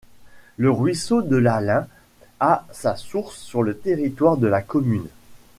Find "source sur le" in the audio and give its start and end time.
2.95-3.77